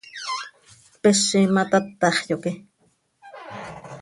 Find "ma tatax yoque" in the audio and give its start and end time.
1.53-2.51